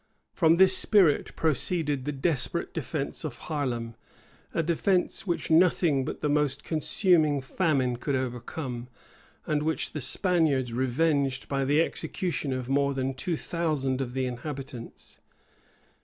[0.33, 3.93] From this spirit proceeded the desperate defence of Harlem;
[4.51, 8.87] a defence which nothing but the most consuming famine could overcome,
[9.45, 14.25] and which the Spaniards revenged by the execution of more than two thousand of the
[14.25, 15.19] inhabitants.